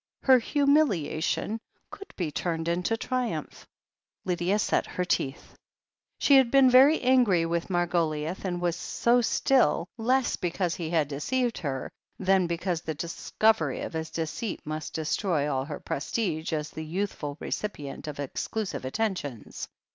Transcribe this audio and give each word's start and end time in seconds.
Her 0.23 0.39
humiliation 0.39 1.59
could 1.91 2.11
be 2.15 2.31
turned 2.31 2.67
into 2.67 2.95
a 2.95 2.97
triumph. 2.97 3.67
Lydia 4.25 4.57
set 4.57 4.87
her 4.87 5.05
teeth. 5.05 5.55
She 6.17 6.37
had 6.37 6.49
been 6.49 6.71
very 6.71 6.99
angry 7.03 7.45
with 7.45 7.67
Margoliouth, 7.69 8.43
and 8.43 8.59
was 8.59 8.75
so 8.75 9.21
still— 9.21 9.87
less 9.99 10.37
because 10.37 10.73
he 10.73 10.89
had 10.89 11.07
deceived 11.07 11.59
her 11.59 11.91
than 12.17 12.47
because 12.47 12.81
the 12.81 12.95
discovery 12.95 13.81
of 13.81 13.93
his 13.93 14.09
deceit 14.09 14.61
must 14.65 14.95
destroy 14.95 15.47
all 15.47 15.65
her 15.65 15.79
prestige 15.79 16.51
as 16.51 16.71
the 16.71 16.83
youthful 16.83 17.37
recipient 17.39 18.07
of 18.07 18.19
exclusive 18.19 18.83
attentions. 18.85 19.67